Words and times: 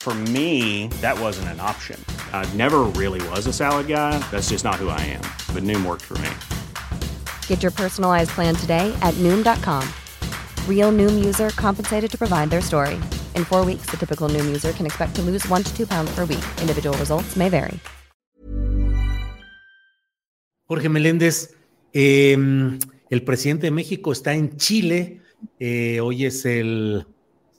For 0.00 0.14
me, 0.32 0.88
that 1.02 1.20
wasn't 1.20 1.48
an 1.48 1.60
option. 1.60 2.02
I 2.32 2.48
never 2.56 2.84
really 2.96 3.20
was 3.28 3.46
a 3.46 3.52
salad 3.52 3.86
guy. 3.86 4.18
That's 4.30 4.48
just 4.48 4.64
not 4.64 4.76
who 4.76 4.88
I 4.88 5.00
am. 5.12 5.20
But 5.54 5.62
Noom 5.62 5.84
worked 5.84 6.06
for 6.06 6.16
me. 6.24 6.30
Get 7.46 7.62
your 7.62 7.70
personalized 7.70 8.30
plan 8.30 8.54
today 8.56 8.96
at 9.02 9.12
Noom.com. 9.18 9.86
Real 10.66 10.90
Noom 10.90 11.22
user 11.22 11.50
compensated 11.50 12.10
to 12.12 12.16
provide 12.16 12.48
their 12.48 12.62
story. 12.62 12.98
In 13.36 13.44
four 13.44 13.62
weeks, 13.62 13.90
the 13.90 13.98
typical 13.98 14.30
Noom 14.30 14.46
user 14.46 14.72
can 14.72 14.86
expect 14.86 15.14
to 15.16 15.22
lose 15.22 15.46
one 15.50 15.62
to 15.64 15.76
two 15.76 15.86
pounds 15.86 16.10
per 16.14 16.24
week. 16.24 16.44
Individual 16.62 16.96
results 16.96 17.36
may 17.36 17.50
vary. 17.50 17.78
Jorge 20.66 20.88
Meléndez, 20.88 21.52
eh, 21.92 22.36
el 23.10 23.22
presidente 23.24 23.66
de 23.66 23.70
México 23.72 24.12
está 24.12 24.32
en 24.32 24.56
Chile. 24.56 25.20
Eh, 25.58 26.00
hoy 26.00 26.24
es 26.24 26.46
el 26.46 27.04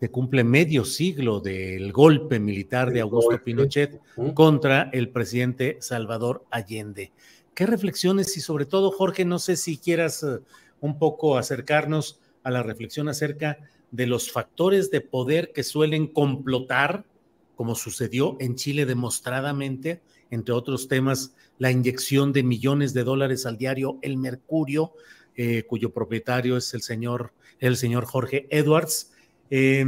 se 0.00 0.10
cumple 0.10 0.44
medio 0.44 0.86
siglo 0.86 1.40
del 1.40 1.92
golpe 1.92 2.40
militar 2.40 2.90
de 2.90 3.02
Augusto 3.02 3.38
Pinochet 3.44 4.00
contra 4.32 4.88
el 4.94 5.10
presidente 5.10 5.76
Salvador 5.80 6.46
Allende. 6.50 7.12
¿Qué 7.54 7.66
reflexiones 7.66 8.34
y 8.38 8.40
sobre 8.40 8.64
todo, 8.64 8.92
Jorge, 8.92 9.26
no 9.26 9.38
sé 9.38 9.56
si 9.56 9.76
quieras 9.76 10.22
uh, 10.22 10.40
un 10.80 10.98
poco 10.98 11.36
acercarnos 11.36 12.18
a 12.42 12.50
la 12.50 12.62
reflexión 12.62 13.10
acerca 13.10 13.58
de 13.90 14.06
los 14.06 14.32
factores 14.32 14.90
de 14.90 15.02
poder 15.02 15.52
que 15.52 15.62
suelen 15.62 16.06
complotar, 16.06 17.04
como 17.54 17.74
sucedió 17.74 18.38
en 18.40 18.54
Chile 18.54 18.86
demostradamente, 18.86 20.00
entre 20.30 20.54
otros 20.54 20.88
temas, 20.88 21.34
la 21.58 21.70
inyección 21.70 22.32
de 22.32 22.42
millones 22.42 22.94
de 22.94 23.04
dólares 23.04 23.44
al 23.44 23.58
diario 23.58 23.98
El 24.00 24.16
Mercurio, 24.16 24.94
eh, 25.36 25.64
cuyo 25.64 25.92
propietario 25.92 26.56
es 26.56 26.72
el 26.72 26.80
señor, 26.80 27.34
el 27.58 27.76
señor 27.76 28.06
Jorge 28.06 28.46
Edwards, 28.48 29.12
eh, 29.50 29.84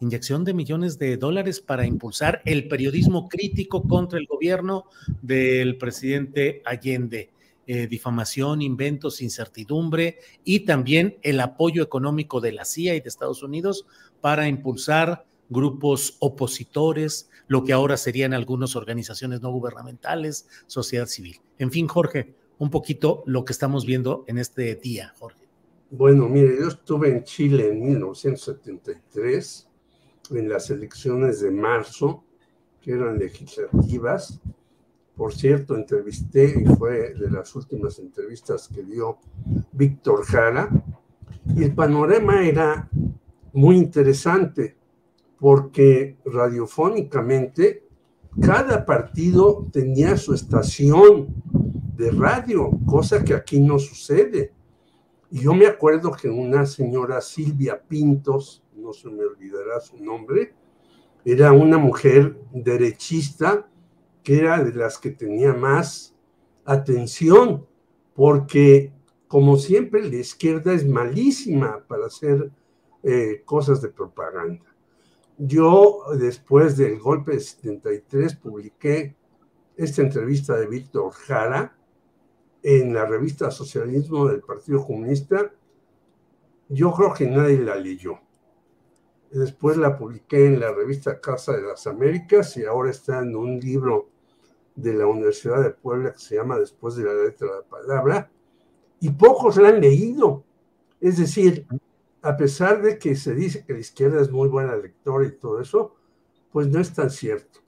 inyección 0.00 0.44
de 0.44 0.54
millones 0.54 0.98
de 0.98 1.16
dólares 1.16 1.60
para 1.60 1.86
impulsar 1.86 2.42
el 2.44 2.68
periodismo 2.68 3.28
crítico 3.28 3.82
contra 3.82 4.18
el 4.18 4.26
gobierno 4.26 4.84
del 5.22 5.76
presidente 5.78 6.62
Allende. 6.64 7.30
Eh, 7.68 7.88
difamación, 7.88 8.62
inventos, 8.62 9.20
incertidumbre 9.20 10.20
y 10.44 10.60
también 10.60 11.18
el 11.22 11.40
apoyo 11.40 11.82
económico 11.82 12.40
de 12.40 12.52
la 12.52 12.64
CIA 12.64 12.94
y 12.94 13.00
de 13.00 13.08
Estados 13.08 13.42
Unidos 13.42 13.86
para 14.20 14.46
impulsar 14.46 15.26
grupos 15.48 16.16
opositores, 16.20 17.28
lo 17.48 17.64
que 17.64 17.72
ahora 17.72 17.96
serían 17.96 18.34
algunas 18.34 18.76
organizaciones 18.76 19.40
no 19.40 19.50
gubernamentales, 19.50 20.46
sociedad 20.68 21.06
civil. 21.06 21.40
En 21.58 21.72
fin, 21.72 21.88
Jorge, 21.88 22.34
un 22.58 22.70
poquito 22.70 23.24
lo 23.26 23.44
que 23.44 23.52
estamos 23.52 23.84
viendo 23.84 24.24
en 24.28 24.38
este 24.38 24.76
día, 24.76 25.12
Jorge. 25.18 25.45
Bueno, 25.90 26.28
mire, 26.28 26.56
yo 26.58 26.66
estuve 26.66 27.10
en 27.10 27.22
Chile 27.22 27.68
en 27.68 27.80
1973, 27.80 29.68
en 30.30 30.48
las 30.48 30.68
elecciones 30.70 31.40
de 31.40 31.52
marzo, 31.52 32.24
que 32.80 32.90
eran 32.92 33.18
legislativas. 33.18 34.40
Por 35.14 35.32
cierto, 35.32 35.76
entrevisté, 35.76 36.60
y 36.60 36.66
fue 36.74 37.14
de 37.14 37.30
las 37.30 37.54
últimas 37.54 38.00
entrevistas 38.00 38.68
que 38.68 38.82
dio 38.82 39.18
Víctor 39.72 40.24
Jara, 40.24 40.68
y 41.54 41.62
el 41.62 41.72
panorama 41.72 42.44
era 42.44 42.90
muy 43.52 43.76
interesante, 43.76 44.76
porque 45.38 46.16
radiofónicamente 46.24 47.84
cada 48.40 48.84
partido 48.84 49.68
tenía 49.72 50.16
su 50.16 50.34
estación 50.34 51.28
de 51.96 52.10
radio, 52.10 52.70
cosa 52.84 53.22
que 53.22 53.34
aquí 53.34 53.60
no 53.60 53.78
sucede. 53.78 54.55
Y 55.30 55.40
yo 55.40 55.54
me 55.54 55.66
acuerdo 55.66 56.12
que 56.12 56.28
una 56.28 56.66
señora 56.66 57.20
Silvia 57.20 57.80
Pintos, 57.80 58.62
no 58.74 58.92
se 58.92 59.08
me 59.08 59.24
olvidará 59.24 59.80
su 59.80 59.96
nombre, 60.02 60.54
era 61.24 61.52
una 61.52 61.78
mujer 61.78 62.38
derechista 62.52 63.68
que 64.22 64.38
era 64.38 64.62
de 64.62 64.72
las 64.72 64.98
que 64.98 65.10
tenía 65.10 65.52
más 65.52 66.14
atención, 66.64 67.66
porque 68.14 68.92
como 69.28 69.56
siempre 69.56 70.08
la 70.08 70.16
izquierda 70.16 70.72
es 70.72 70.86
malísima 70.86 71.84
para 71.86 72.06
hacer 72.06 72.50
eh, 73.02 73.42
cosas 73.44 73.82
de 73.82 73.88
propaganda. 73.88 74.64
Yo 75.38 76.02
después 76.18 76.76
del 76.76 76.98
golpe 76.98 77.32
de 77.32 77.40
73 77.40 78.36
publiqué 78.36 79.16
esta 79.76 80.02
entrevista 80.02 80.56
de 80.56 80.66
Víctor 80.66 81.12
Jara, 81.12 81.76
en 82.68 82.92
la 82.92 83.06
revista 83.06 83.52
Socialismo 83.52 84.26
del 84.26 84.40
Partido 84.40 84.84
Comunista, 84.84 85.52
yo 86.68 86.90
creo 86.90 87.14
que 87.14 87.30
nadie 87.30 87.60
la 87.60 87.76
leyó. 87.76 88.18
Después 89.30 89.76
la 89.76 89.96
publiqué 89.96 90.46
en 90.46 90.58
la 90.58 90.72
revista 90.72 91.20
Casa 91.20 91.52
de 91.52 91.62
las 91.62 91.86
Américas 91.86 92.56
y 92.56 92.64
ahora 92.64 92.90
está 92.90 93.20
en 93.20 93.36
un 93.36 93.60
libro 93.60 94.08
de 94.74 94.94
la 94.94 95.06
Universidad 95.06 95.62
de 95.62 95.70
Puebla 95.70 96.12
que 96.12 96.18
se 96.18 96.34
llama 96.34 96.58
Después 96.58 96.96
de 96.96 97.04
la 97.04 97.14
letra 97.14 97.46
de 97.46 97.54
la 97.54 97.62
palabra, 97.62 98.30
y 98.98 99.10
pocos 99.10 99.58
la 99.58 99.68
han 99.68 99.80
leído. 99.80 100.42
Es 101.00 101.18
decir, 101.18 101.68
a 102.20 102.36
pesar 102.36 102.82
de 102.82 102.98
que 102.98 103.14
se 103.14 103.32
dice 103.32 103.64
que 103.64 103.74
la 103.74 103.78
izquierda 103.78 104.20
es 104.20 104.32
muy 104.32 104.48
buena 104.48 104.74
lectora 104.74 105.24
y 105.24 105.36
todo 105.36 105.60
eso, 105.60 105.94
pues 106.50 106.66
no 106.66 106.80
es 106.80 106.92
tan 106.92 107.10
cierto. 107.10 107.60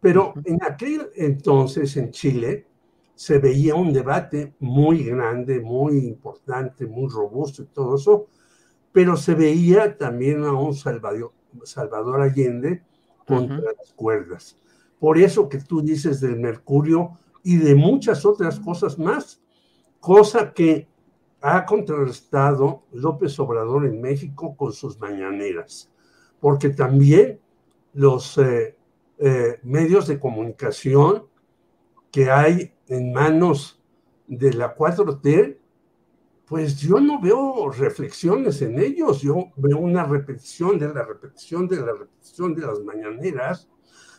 Pero 0.00 0.34
en 0.44 0.58
aquel 0.64 1.10
entonces 1.14 1.96
en 1.96 2.10
Chile, 2.10 2.66
se 3.22 3.38
veía 3.38 3.76
un 3.76 3.92
debate 3.92 4.52
muy 4.58 5.04
grande, 5.04 5.60
muy 5.60 5.96
importante, 5.98 6.86
muy 6.86 7.08
robusto 7.08 7.62
y 7.62 7.66
todo 7.66 7.94
eso, 7.94 8.26
pero 8.90 9.16
se 9.16 9.36
veía 9.36 9.96
también 9.96 10.42
a 10.42 10.52
un 10.52 10.74
Salvador, 10.74 11.32
Salvador 11.62 12.20
Allende 12.20 12.82
contra 13.24 13.58
las 13.78 13.92
cuerdas. 13.94 14.58
Por 14.98 15.18
eso 15.18 15.48
que 15.48 15.58
tú 15.58 15.82
dices 15.82 16.20
del 16.20 16.40
Mercurio 16.40 17.16
y 17.44 17.58
de 17.58 17.76
muchas 17.76 18.26
otras 18.26 18.58
cosas 18.58 18.98
más, 18.98 19.40
cosa 20.00 20.52
que 20.52 20.88
ha 21.42 21.64
contrarrestado 21.64 22.82
López 22.90 23.38
Obrador 23.38 23.86
en 23.86 24.00
México 24.00 24.56
con 24.56 24.72
sus 24.72 24.98
mañaneras, 24.98 25.88
porque 26.40 26.70
también 26.70 27.38
los 27.94 28.36
eh, 28.38 28.76
eh, 29.18 29.60
medios 29.62 30.08
de 30.08 30.18
comunicación 30.18 31.26
que 32.10 32.28
hay 32.28 32.71
en 32.88 33.12
manos 33.12 33.82
de 34.26 34.52
la 34.52 34.74
4T, 34.74 35.58
pues 36.46 36.78
yo 36.80 37.00
no 37.00 37.20
veo 37.20 37.70
reflexiones 37.70 38.60
en 38.62 38.78
ellos, 38.78 39.22
yo 39.22 39.52
veo 39.56 39.78
una 39.78 40.04
repetición 40.04 40.78
de 40.78 40.92
la 40.92 41.02
repetición 41.02 41.66
de 41.68 41.76
la 41.76 41.92
repetición 41.92 42.54
de 42.54 42.66
las 42.66 42.80
mañaneras, 42.80 43.68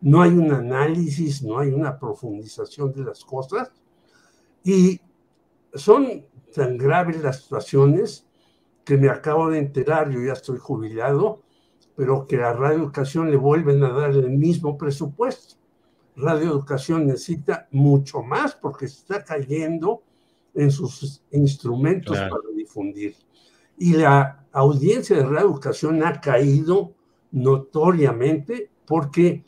no 0.00 0.22
hay 0.22 0.30
un 0.30 0.52
análisis, 0.52 1.42
no 1.42 1.58
hay 1.58 1.70
una 1.70 1.98
profundización 1.98 2.92
de 2.92 3.04
las 3.04 3.24
cosas. 3.24 3.72
Y 4.62 5.00
son 5.74 6.26
tan 6.54 6.76
graves 6.76 7.22
las 7.22 7.42
situaciones 7.42 8.26
que 8.84 8.96
me 8.96 9.08
acabo 9.08 9.50
de 9.50 9.58
enterar, 9.58 10.10
yo 10.10 10.20
ya 10.20 10.32
estoy 10.32 10.58
jubilado, 10.58 11.42
pero 11.96 12.26
que 12.26 12.42
a 12.42 12.52
Radio 12.52 12.78
Educación 12.78 13.30
le 13.30 13.36
vuelven 13.36 13.82
a 13.82 13.90
dar 13.90 14.10
el 14.10 14.30
mismo 14.30 14.78
presupuesto. 14.78 15.56
Radio 16.18 16.50
Educación 16.50 17.06
necesita 17.06 17.68
mucho 17.70 18.22
más 18.22 18.54
porque 18.54 18.86
está 18.86 19.24
cayendo 19.24 20.02
en 20.54 20.70
sus 20.70 21.22
instrumentos 21.30 22.16
para 22.16 22.54
difundir. 22.54 23.14
Y 23.76 23.92
la 23.92 24.44
audiencia 24.52 25.16
de 25.16 25.24
Radio 25.24 25.50
Educación 25.50 26.02
ha 26.02 26.20
caído 26.20 26.94
notoriamente 27.30 28.70
porque 28.84 29.44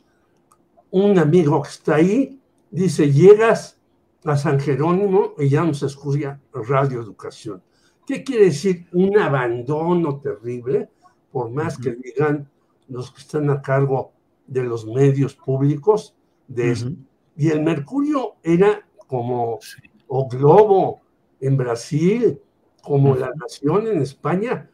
un 0.91 1.19
amigo 1.19 1.61
que 1.61 1.69
está 1.69 1.95
ahí 1.95 2.39
dice, 2.69 3.11
llegas 3.11 3.77
a 4.23 4.37
San 4.37 4.59
Jerónimo 4.59 5.33
y 5.37 5.49
ya 5.49 5.63
nos 5.63 5.83
escucha 5.83 6.39
radioeducación. 6.53 7.61
¿Qué 8.05 8.23
quiere 8.23 8.45
decir? 8.45 8.87
Un 8.93 9.17
abandono 9.17 10.19
terrible, 10.19 10.89
por 11.31 11.49
más 11.49 11.77
que 11.77 11.91
digan 11.91 12.49
los 12.87 13.11
que 13.11 13.21
están 13.21 13.49
a 13.49 13.61
cargo 13.61 14.13
de 14.47 14.63
los 14.63 14.85
medios 14.85 15.35
públicos. 15.35 16.15
De 16.53 16.95
Y 17.37 17.49
el 17.49 17.61
Mercurio 17.61 18.35
era 18.43 18.85
como, 19.07 19.59
o 20.07 20.27
Globo 20.27 21.01
en 21.39 21.55
Brasil, 21.55 22.39
como 22.81 23.15
La 23.15 23.31
Nación 23.35 23.87
en 23.87 24.01
España, 24.01 24.69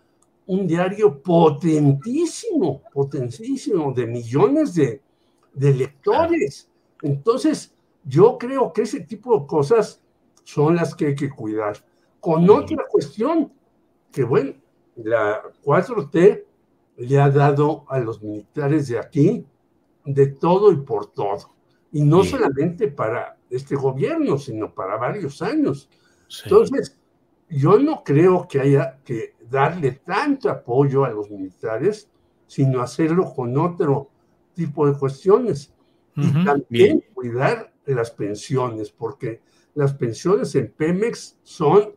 un 0.47 0.65
diario 0.65 1.21
potentísimo, 1.21 2.81
potentísimo, 2.93 3.93
de 3.93 4.07
millones 4.07 4.73
de, 4.73 5.01
de 5.53 5.73
lectores. 5.73 6.69
Entonces, 7.01 7.73
yo 8.03 8.37
creo 8.37 8.71
que 8.73 8.83
ese 8.83 9.01
tipo 9.01 9.39
de 9.39 9.45
cosas 9.45 10.01
son 10.43 10.75
las 10.75 10.95
que 10.95 11.07
hay 11.07 11.15
que 11.15 11.29
cuidar. 11.29 11.77
Con 12.19 12.49
otra 12.49 12.85
cuestión, 12.89 13.51
que 14.11 14.23
bueno, 14.23 14.53
la 14.95 15.43
4T 15.63 16.43
le 16.97 17.19
ha 17.19 17.29
dado 17.29 17.85
a 17.89 17.99
los 17.99 18.23
militares 18.23 18.87
de 18.87 18.97
aquí 18.97 19.45
de 20.05 20.27
todo 20.27 20.71
y 20.71 20.77
por 20.77 21.07
todo. 21.07 21.56
Y 21.91 22.03
no 22.03 22.23
solamente 22.23 22.89
para 22.89 23.37
este 23.49 23.75
gobierno, 23.75 24.37
sino 24.37 24.73
para 24.73 24.97
varios 24.97 25.41
años. 25.41 25.89
Entonces, 26.43 26.99
yo 27.49 27.79
no 27.79 28.03
creo 28.03 28.47
que 28.47 28.59
haya 28.59 28.99
que 29.03 29.35
darle 29.49 29.93
tanto 30.05 30.49
apoyo 30.49 31.05
a 31.05 31.09
los 31.09 31.29
militares, 31.29 32.09
sino 32.45 32.81
hacerlo 32.81 33.33
con 33.33 33.57
otro 33.57 34.09
tipo 34.53 34.87
de 34.87 34.97
cuestiones. 34.97 35.73
Y 36.15 36.43
también 36.43 37.03
cuidar 37.13 37.71
las 37.85 38.09
pensiones, 38.09 38.89
porque 38.89 39.41
las 39.75 39.93
pensiones 39.93 40.55
en 40.55 40.71
Pemex 40.71 41.37
son 41.43 41.93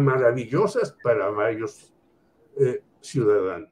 maravillosas 0.00 0.96
para 1.02 1.30
varios 1.30 1.92
eh, 2.58 2.82
ciudadanos. 3.00 3.71